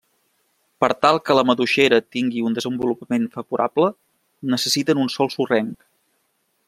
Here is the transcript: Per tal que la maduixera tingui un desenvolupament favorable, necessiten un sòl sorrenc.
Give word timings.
Per 0.83 0.87
tal 1.05 1.17
que 1.27 1.35
la 1.39 1.43
maduixera 1.49 1.99
tingui 2.15 2.41
un 2.51 2.57
desenvolupament 2.59 3.29
favorable, 3.37 3.93
necessiten 4.55 5.03
un 5.05 5.13
sòl 5.19 5.31
sorrenc. 5.37 5.89